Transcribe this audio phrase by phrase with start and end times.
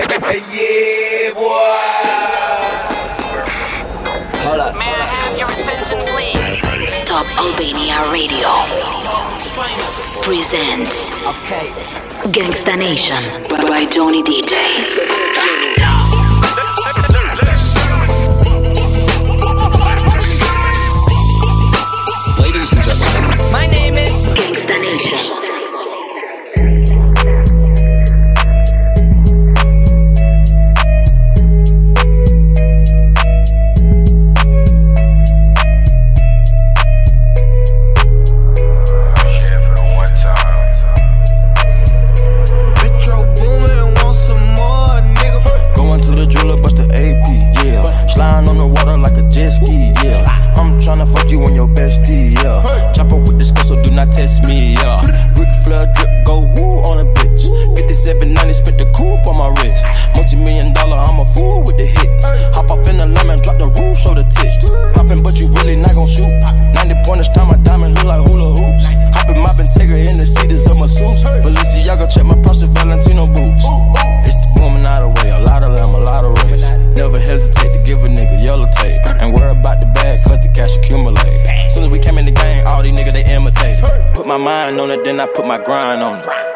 [0.00, 1.46] yeah, boy.
[4.44, 4.76] Hold up.
[4.76, 7.04] May I have your attention, please?
[7.08, 8.50] Top Albania Radio
[10.22, 11.68] presents Okay.
[12.30, 14.52] Gangsta Nation by Johnny DJ.
[22.40, 24.10] Ladies and gentlemen, My name is.
[24.36, 25.35] Gangsta Nation.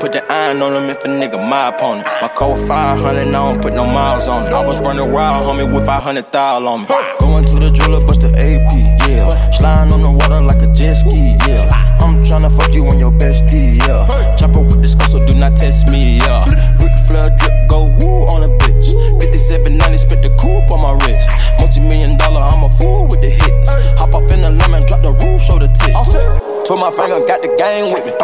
[0.01, 2.07] Put the iron on them if a nigga my opponent.
[2.21, 4.53] My code 500, I don't put no miles on it.
[4.53, 6.87] I was running wild, homie, with 500 thou on me.
[7.21, 8.73] Going to the jeweler, bust the AP,
[9.09, 9.29] yeah.
[9.59, 11.69] Sliding on the water like a jet ski, yeah.
[12.01, 14.37] I'm tryna fuck you on your bestie, yeah.
[14.37, 16.45] Chopper with the skull, so do not test me, yeah.
[16.81, 18.91] Ric Flair drip, go woo on a bitch.
[19.21, 21.31] 5790, spent the coupe on my wrist.
[21.61, 23.69] Multi million dollar, I'm a fool with the hits.
[24.01, 26.40] Hop off in the lemon, drop the roof, show the tits.
[26.71, 28.15] Twirl my finger, got the game with me.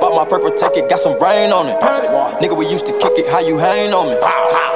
[0.00, 1.76] Bought my purple ticket, got some rain on it.
[2.40, 4.16] Nigga, we used to kick it, how you hang on me?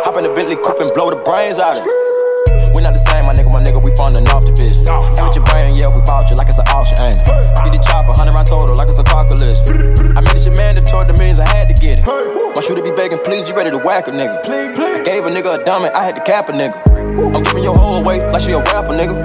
[0.05, 2.77] Hop in the Bentley coupe and blow the brains out of it.
[2.77, 4.84] We not the same, my nigga, my nigga, we funding off the division.
[4.84, 7.32] And with your brain, yeah, we bought you like it's an auction, ain't it?
[7.65, 9.65] Get the chopper, 100 round total, like it's a car collision.
[10.12, 12.05] I made this your mandatory, the means I had to get it.
[12.05, 14.44] My shooter be begging, please, you ready to whack a nigga.
[14.44, 16.76] I gave a nigga a dummy, I had to cap a nigga.
[17.32, 19.25] I'm giving your whole away like she a rapper, nigga.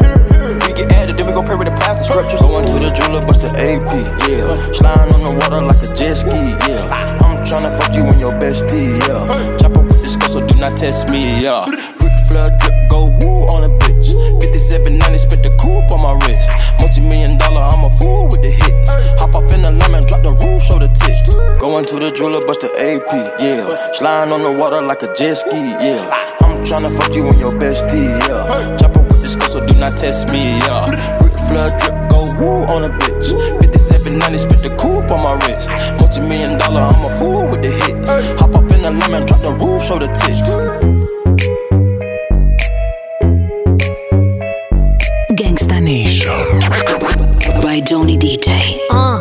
[0.64, 0.88] We get
[1.32, 2.42] we go pray with the plastic scriptures.
[2.42, 3.88] Going to the jeweler, bust the AP,
[4.28, 4.56] yeah.
[4.76, 6.36] Sliding on the water like a jet ski,
[6.68, 7.24] yeah.
[7.24, 9.58] I'm tryna fuck you on your bestie, yeah.
[9.58, 11.64] Chopper with the skull, so do not test me, yeah.
[11.72, 14.12] Ric Flair drip, go woo on a bitch.
[14.44, 16.52] 5790, spent the coupe on my wrist.
[16.80, 18.92] Multi million dollar, I'm a fool with the hits.
[19.24, 21.36] Hop off in the lemon, drop the roof, show the tits.
[21.62, 23.08] Going to the jeweler, bust the AP,
[23.40, 23.72] yeah.
[23.96, 26.04] Sliding on the water like a jet ski, yeah.
[26.42, 28.76] I'm tryna fuck you on your bestie, yeah.
[28.76, 31.21] Chopper with the skull, so do not test me, yeah.
[31.52, 33.32] Ric Flair drip, go woo on a bitch.
[33.62, 35.70] 5790, spent the coupe on my wrist.
[36.00, 38.10] Multi million dollar, I'm a fool with the hits.
[38.40, 40.52] Hop off in the lemon, drop the roof, show the tits.
[45.32, 46.32] Gangsta Nation
[47.62, 48.80] by Johnny DJ.
[48.90, 49.20] Uh,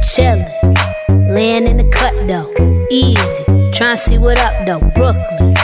[0.00, 0.48] chillin',
[1.34, 2.50] laying in the cut though,
[2.90, 3.44] easy.
[3.74, 5.54] Tryna see what up though, Brooklyn,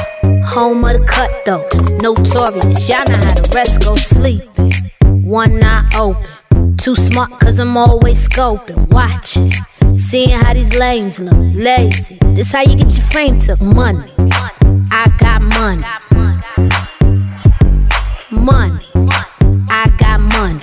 [0.42, 1.64] home of the cut though,
[2.00, 2.88] notorious.
[2.88, 4.51] Y'all know how the rest go sleeping.
[5.32, 9.50] One eye open, too smart cause I'm always scoping, watching,
[9.96, 12.18] seeing how these lames look, lazy.
[12.34, 14.12] This how you get your frame took, money.
[14.90, 15.86] I got money,
[18.30, 18.84] money.
[19.70, 20.60] I got money.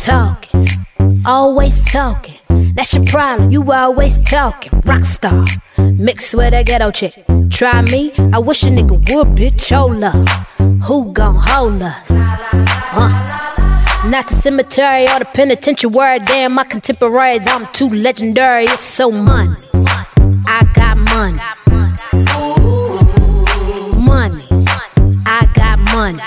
[0.00, 0.66] Talking,
[1.26, 2.38] always talking.
[2.72, 4.80] That's your problem, you always talking.
[4.80, 5.46] Rockstar,
[5.98, 7.27] mixed with a ghetto chick.
[7.50, 9.74] Try me, I wish a nigga would, bitch.
[9.74, 10.14] Hold up.
[10.84, 12.06] Who gon' hold us?
[12.10, 14.08] Huh?
[14.08, 16.18] Not the cemetery or the penitentiary.
[16.20, 18.64] Damn, my contemporaries, I'm too legendary.
[18.64, 19.56] It's so money.
[20.46, 21.40] I got money.
[23.98, 24.46] Money.
[25.26, 26.22] I got money.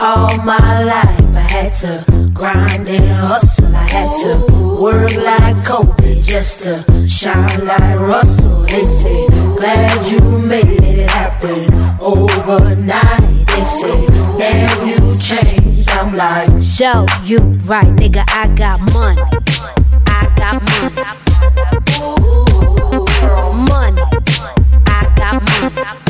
[0.00, 3.76] All my life I had to grind and hustle.
[3.76, 4.32] I had to
[4.80, 8.62] work like Kobe just to shine like Russell.
[8.62, 9.26] They say,
[9.58, 11.68] glad you made it happen
[12.00, 13.46] overnight.
[13.46, 14.06] They say,
[14.38, 15.90] damn, you changed.
[15.90, 18.24] I'm like, show you right, nigga.
[18.28, 19.20] I got money.
[20.06, 20.96] I got money.
[23.68, 24.02] Money.
[24.86, 26.00] I got money.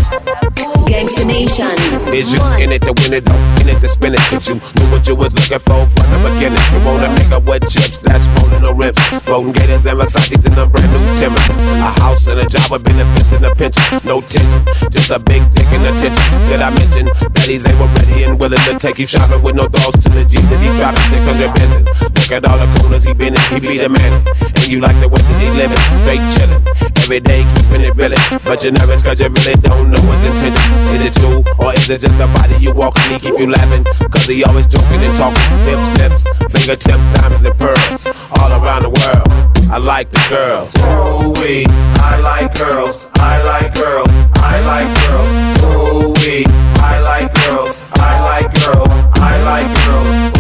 [0.87, 2.00] Gangsta Nation.
[2.11, 3.25] Vision in it to win it
[3.71, 4.21] mean it to spin it.
[4.29, 6.61] Cause you knew what you was looking for from the beginning.
[6.75, 9.01] You want a nigga with chips that's rolling no rips.
[9.25, 11.41] Golden Gators and Versace's in a brand new Timber.
[11.81, 13.83] A house and a job with benefits and a pension.
[14.05, 16.27] No tension, just a big dick and attention.
[16.51, 19.67] Did I mention that he's able, ready, and willing to take you shopping with no
[19.69, 21.83] thoughts to the G that he dropping 600 Benson.
[22.11, 24.13] Look at all the corners he been in, he be the man.
[24.61, 26.61] And you like the way that he living, straight chillin'.
[27.01, 28.15] Every day keeping it real.
[28.45, 30.69] But you're nervous cause you really don't know his intention.
[30.95, 31.43] Is it you
[31.81, 33.03] is it just the body you walking?
[33.11, 35.43] He keep you laughing cause he always joking and talking.
[35.65, 36.23] Hips, lips,
[36.53, 38.07] fingertips, diamonds and pearls.
[38.39, 39.27] All around the world.
[39.71, 40.75] I like the girls.
[40.77, 41.65] Ooh wee,
[42.03, 43.07] I like girls.
[43.15, 44.09] I like girls.
[44.35, 45.31] I like girls.
[45.65, 46.45] Ooh wee,
[46.83, 47.77] I like girls.
[47.95, 48.89] I like girls.
[49.15, 50.40] I like girls.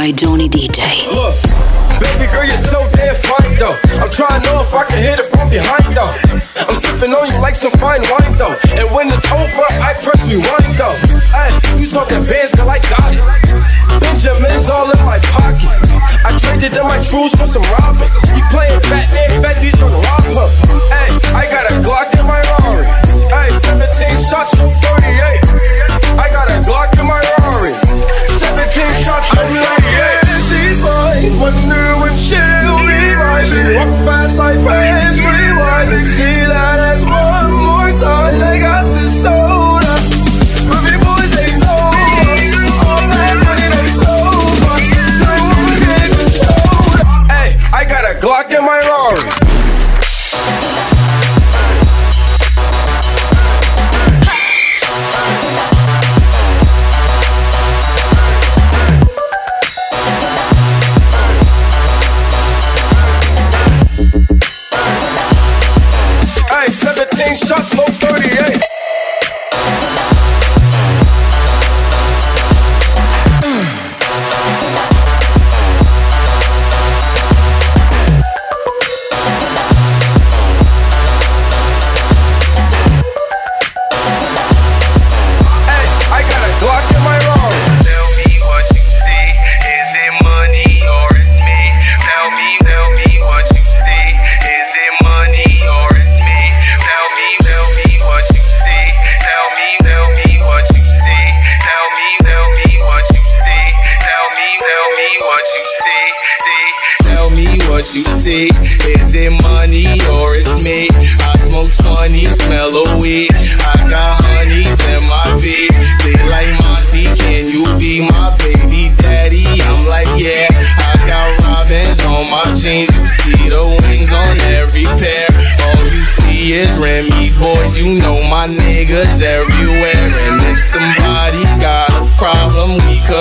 [0.00, 0.80] By Johnny DJ.
[1.12, 1.36] Look,
[2.00, 3.76] baby girl, you're so damn fine though.
[4.00, 6.16] I'm trying to know if I can hit it from behind though.
[6.56, 8.56] I'm sipping on you like some fine wine though.
[8.80, 10.96] And when it's over, I press rewind though.
[11.36, 13.20] Hey, you talking bands, girl, I got it.
[14.00, 15.68] Benjamin's all in my pocket.
[16.24, 18.08] I traded in my trues for some robbers.
[18.32, 20.48] You playing Batman, Fetty's gonna rob her.
[20.96, 22.88] Hey, I got a Glock in my Rari.
[23.28, 24.99] Hey, 17 shots from 38.
[31.50, 33.00] Wonder when she'll be.
[33.42, 35.90] She walk fast like praise rewind.
[35.90, 36.39] And see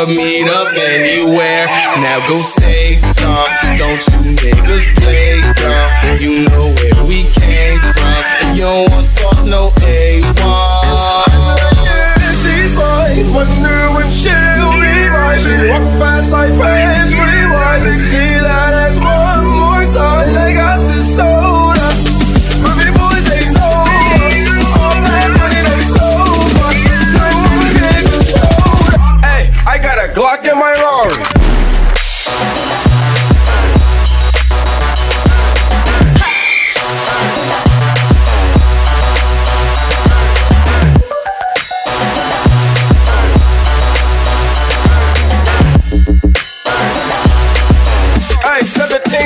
[0.10, 1.66] meet up anywhere.
[2.02, 3.46] Now go say some.
[3.78, 5.29] Don't you niggas play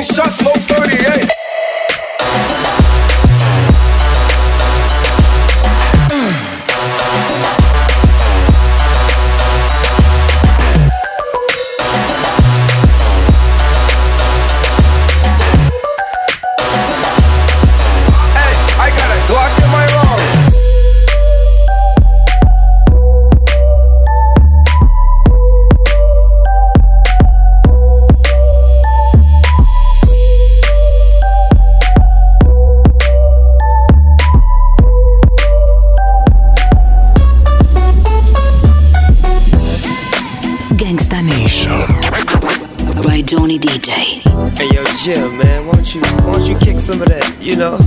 [0.03, 1.02] shots, no 38.
[41.53, 41.77] Gangsta
[42.83, 43.03] Nation.
[43.03, 44.21] By Johnny DJ.
[44.57, 47.37] Hey yo, Jim, man, won't you won't you kick some of that?
[47.39, 47.77] You know,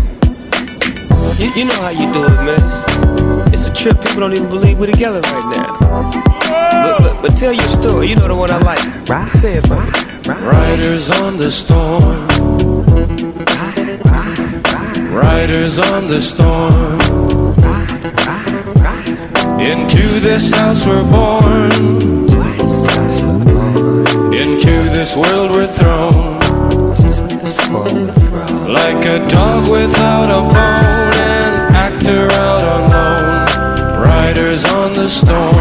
[1.38, 3.52] you, you know how you do it, man.
[3.52, 4.00] It's a trip.
[4.00, 5.78] People don't even believe we're together right now.
[5.78, 8.08] But, but, but tell your story.
[8.08, 9.08] You know the one I like.
[9.08, 9.30] Right.
[9.32, 9.90] Say it for me.
[10.28, 12.28] Riders on the storm.
[15.12, 17.00] Riders on the storm.
[19.60, 22.25] Into this house we're born.
[24.96, 26.38] This world we're thrown.
[28.66, 34.02] Like a dog without a bone, an actor out alone.
[34.02, 35.54] Riders on the storm.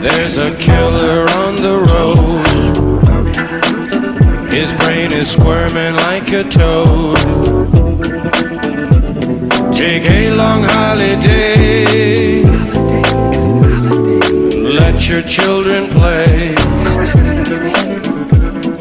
[0.00, 2.46] There's a killer on the road.
[4.50, 7.18] His brain is squirming like a toad.
[9.74, 12.44] Take a long holiday.
[14.72, 16.57] Let your children play.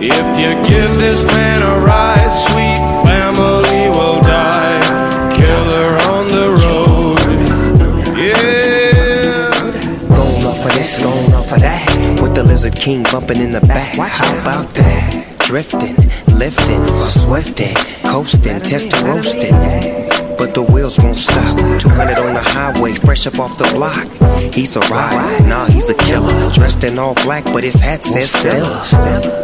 [0.09, 4.79] If you give this man a ride, sweet family will die.
[5.35, 7.19] Killer on the road.
[8.17, 9.51] Yeah.
[10.07, 12.21] Going off of this, going off of that.
[12.21, 13.97] With the Lizard King bumping in the back.
[13.97, 15.37] How about that?
[15.39, 15.95] Drifting,
[16.37, 20.06] lifting, swifting, coasting, test roasting.
[20.37, 21.57] But the wheels won't stop.
[21.79, 24.07] 200 on the highway, fresh up off the block.
[24.53, 26.51] He's a ride, nah, he's a killer.
[26.51, 28.83] Dressed in all black, but his hat says Stella.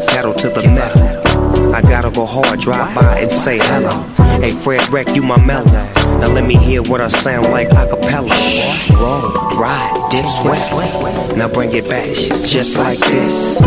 [0.09, 1.73] Pedal to the metal.
[1.73, 4.03] I gotta go hard, drive by and say hello.
[4.39, 5.65] Hey, Fredwreck, you my mellow.
[6.19, 8.29] Now let me hear what I sound like a cappella.
[9.01, 11.37] Roll, ride, dip, sweat.
[11.37, 13.59] Now bring it back, just like this.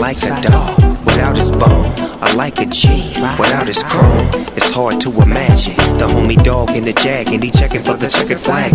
[0.00, 2.03] Like a dog without his bone.
[2.24, 4.26] I like a G without his chrome.
[4.56, 8.08] It's hard to imagine the homie dog in the jag and he checking for the
[8.08, 8.72] checkered flag.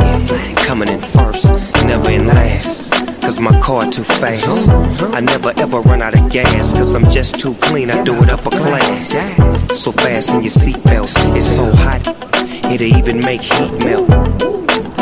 [0.67, 1.45] Coming in first,
[1.85, 2.91] never in last.
[3.23, 4.69] Cause my car too fast.
[5.15, 6.73] I never ever run out of gas.
[6.73, 9.09] Cause I'm just too clean, I do it upper class.
[9.79, 12.05] So fast in your seatbelts, it's so hot,
[12.71, 14.09] it'll even make heat melt.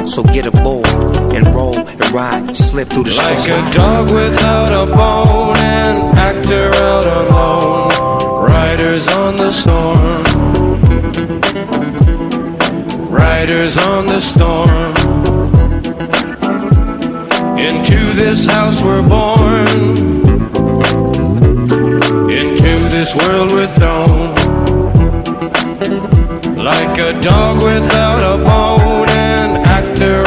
[0.08, 0.88] So get a aboard
[1.36, 3.68] and roll and ride, slip through the Like storm.
[3.68, 7.77] a dog without a bone, an actor out alone.
[9.48, 10.24] The storm.
[13.10, 14.94] Riders on the storm.
[17.58, 19.68] Into this house we're born.
[22.30, 24.36] Into this world we're thrown.
[26.58, 30.26] Like a dog without a bone, an actor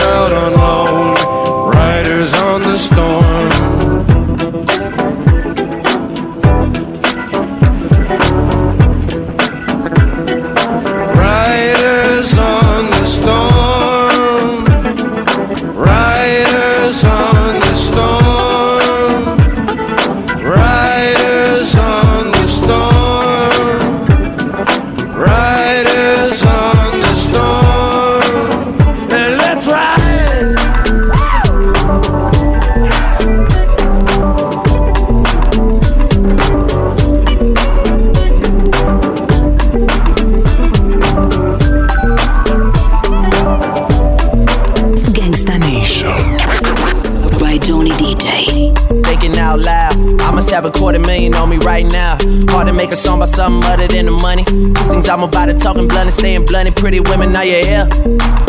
[56.50, 56.69] blunt and staying blunt.
[56.69, 57.87] and Pretty women, are you here?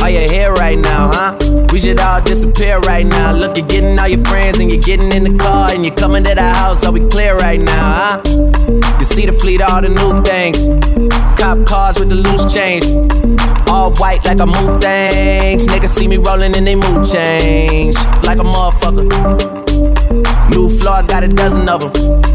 [0.01, 1.67] Are you here right now, huh?
[1.71, 3.33] We should all disappear right now.
[3.33, 6.23] Look, you're getting all your friends and you're getting in the car and you're coming
[6.23, 6.85] to the house.
[6.85, 8.21] Are we clear right now, huh?
[8.99, 10.67] You see the fleet, all the new things.
[11.39, 12.85] Cop cars with the loose change.
[13.69, 15.65] All white like a mood things.
[15.67, 17.95] Niggas see me rolling and they mood change.
[18.23, 19.07] Like a motherfucker.
[20.49, 22.30] New floor, got a dozen of them.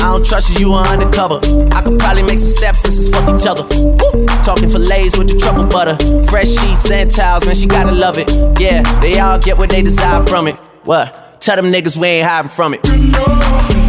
[0.00, 1.40] I don't trust you, you are undercover.
[1.72, 3.64] I could probably make some stepsisters fuck each other.
[3.76, 4.26] Woo!
[4.42, 5.96] Talking fillets with the truffle butter.
[6.26, 8.30] Fresh sheets and towels, man, she gotta love it.
[8.58, 10.56] Yeah, they all get what they desire from it.
[10.84, 11.40] What?
[11.40, 13.79] Tell them niggas we ain't hiding from it.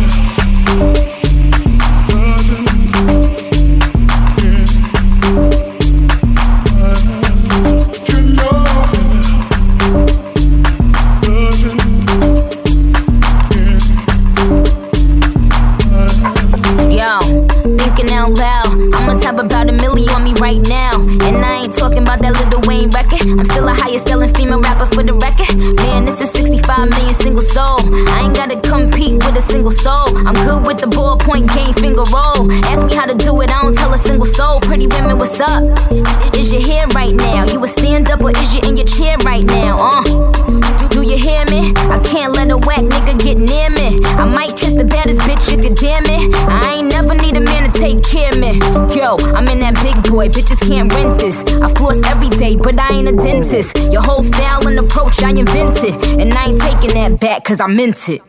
[48.25, 48.53] Of me.
[48.95, 51.43] Yo, I'm in that big toy, bitches can't rent this.
[51.61, 53.77] I floss every day, but I ain't a dentist.
[53.91, 55.95] Your whole style and approach, I invented.
[56.19, 58.21] And I ain't taking that back, cause I meant it.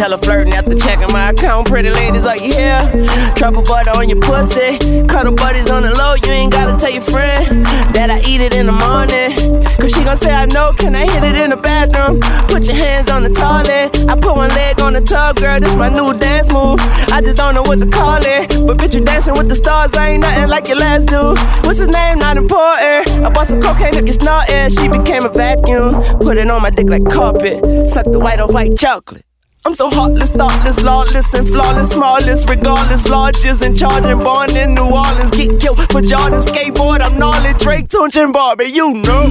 [0.00, 1.68] Bank teller flirting after checking my account.
[1.68, 2.80] Pretty ladies, are you here?
[3.36, 4.78] Truffle butter on your pussy.
[5.06, 8.54] Cuddle buddies on the low, you ain't gotta tell your friend that I eat it
[8.54, 9.36] in the morning.
[9.76, 12.18] Cause she gon' say, I know, can I hit it in the bathroom?
[12.48, 14.08] Put your hands on the toilet.
[14.08, 16.80] I put one leg on the tub, girl, this my new dance move.
[17.12, 18.48] I just don't know what to call it.
[18.66, 21.36] But bitch, you dancing with the stars, I ain't nothing like your last dude.
[21.66, 22.18] What's his name?
[22.18, 23.04] Not important.
[23.20, 24.70] I bought some cocaine, took your snorting.
[24.72, 26.00] She became a vacuum.
[26.20, 27.60] Put it on my dick like carpet.
[27.90, 29.29] Suck the white off white chocolate.
[29.66, 33.78] I'm so heartless, thoughtless, lawless, and flawless, smallest, regardless, largest, and
[34.18, 35.30] born in New Orleans.
[35.32, 39.30] Get killed for Jordan, skateboard, I'm gnarly, Drake, Tunechi, and Barbie, you know.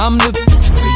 [0.00, 0.32] I'm the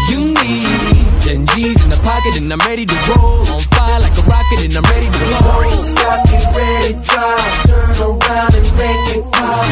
[0.09, 1.21] you need.
[1.21, 3.45] Ten G's in the pocket and I'm ready to roll.
[3.53, 5.69] On fire like a rocket and I'm ready to blow.
[5.77, 7.69] Stop, get ready, drive.
[7.69, 9.67] Turn around and make it pop.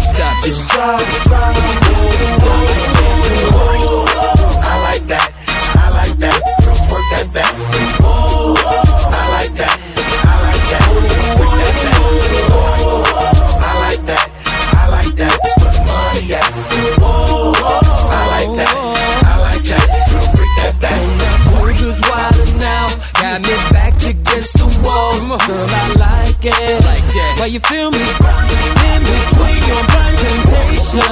[0.00, 1.56] Stop, Just drop, drop.
[3.48, 4.05] I
[26.54, 26.84] it.
[26.84, 27.32] Like that.
[27.40, 28.02] Why you feel me?
[28.02, 31.02] In between your blind temptation.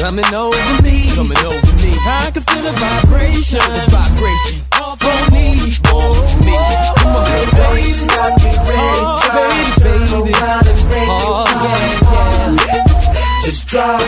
[0.00, 1.10] Coming over me.
[1.14, 1.92] Coming over me.
[2.06, 3.60] I can feel the vibration.
[3.60, 4.58] The vibration.
[4.80, 5.48] Off on me.
[5.88, 6.14] Oh,
[6.44, 6.56] me.
[6.96, 7.24] Come on,
[7.56, 7.92] baby.
[7.92, 10.32] Stop, get ready, Oh, baby, baby.
[10.32, 13.42] around and make it Oh, yeah, yeah.
[13.44, 14.00] Just drop.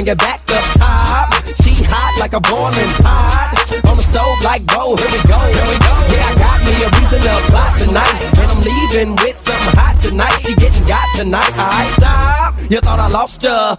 [0.00, 1.28] Bring it back up top.
[1.60, 3.52] She hot like a boiling pot.
[3.84, 4.98] On the stove like gold.
[5.00, 5.36] Here we go.
[5.36, 5.92] Here we go.
[6.08, 8.20] Yeah, I got me a reason to plot tonight.
[8.40, 10.36] And I'm leaving with something hot tonight.
[10.40, 11.52] She getting got tonight.
[11.52, 12.56] I stop.
[12.70, 13.76] You thought I lost ya.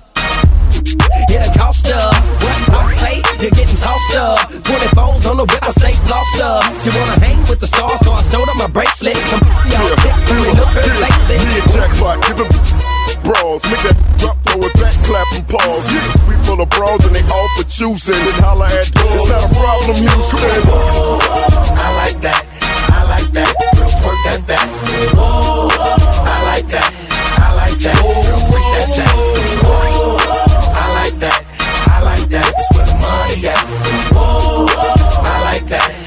[1.25, 1.97] It'll cost ya.
[2.69, 4.45] What I say, you're getting tossed up.
[4.69, 6.69] 24s on the whip, I stay flossed up.
[6.85, 9.17] You wanna hang with the stars, so I showed her my bracelet.
[9.17, 9.41] Some
[9.73, 11.33] y'all chicks, really look her face.
[11.33, 12.90] Yeah, jackpot, give him
[13.23, 13.61] bras.
[13.69, 15.85] Make that drop, throw it back, clap and pause.
[15.93, 18.15] Yeah, sweet full of bras and they all for choosing.
[18.15, 20.61] Then holla at It's not a problem, Houston.
[21.75, 22.41] I like that.
[22.89, 23.53] I like that.
[24.03, 24.67] Work that back.
[25.15, 25.69] Whoa.
[25.71, 26.89] I like that.
[27.37, 27.97] I like that.
[28.49, 29.13] Freak that back.
[29.63, 30.17] Whoa.
[30.73, 31.39] I like that.
[31.87, 32.53] I like that.
[32.53, 33.61] That's where the money at.
[34.13, 34.65] Whoa.
[35.23, 36.00] I like that.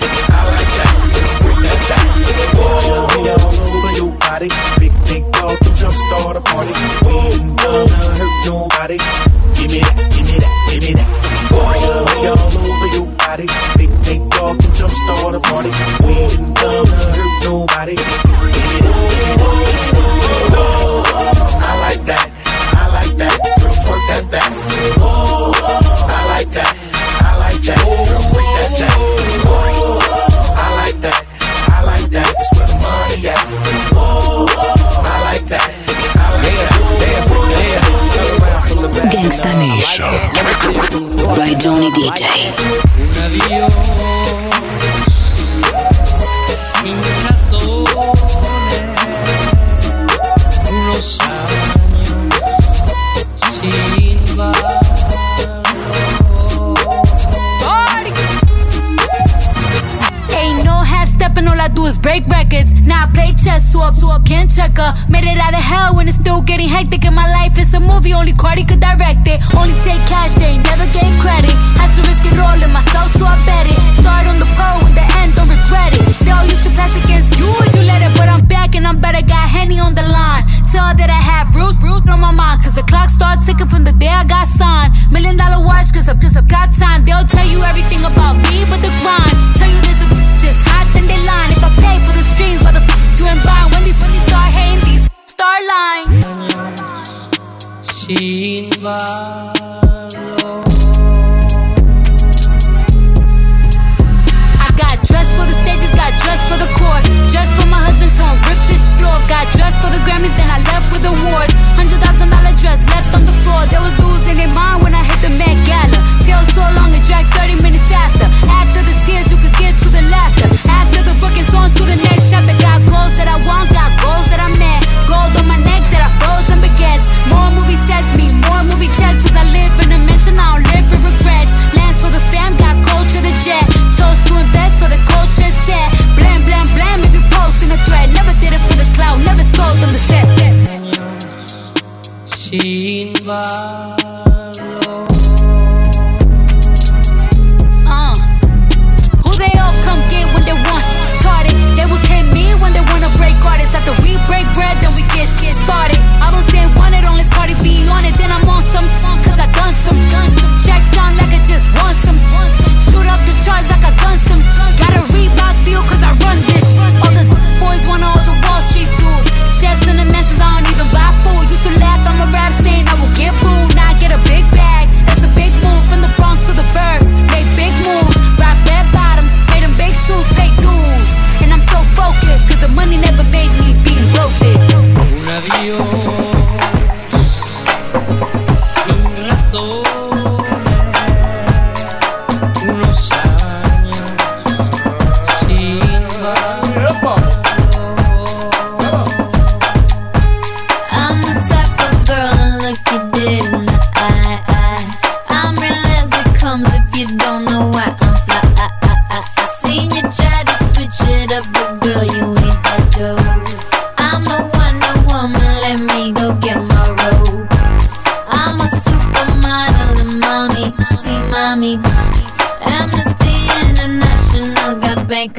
[68.45, 68.84] Cardi could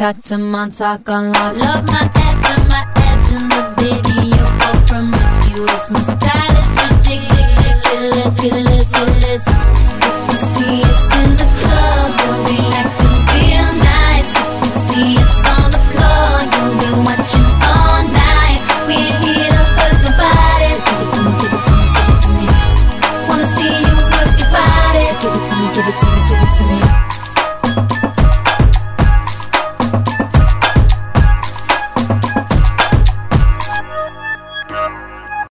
[0.06, 1.58] cut to my talk on love.
[1.58, 4.38] Love my ass and my abs in the video.
[4.62, 5.86] Go promiscuous.
[5.90, 8.28] My style is ridiculous.
[8.28, 8.62] If you
[10.54, 12.65] see us in the club,